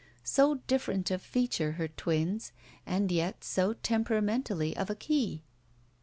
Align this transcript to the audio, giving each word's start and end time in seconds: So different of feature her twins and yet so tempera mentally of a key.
So 0.23 0.55
different 0.65 1.11
of 1.11 1.21
feature 1.21 1.73
her 1.73 1.87
twins 1.87 2.53
and 2.87 3.11
yet 3.11 3.43
so 3.43 3.73
tempera 3.73 4.19
mentally 4.19 4.75
of 4.75 4.89
a 4.89 4.95
key. 4.95 5.43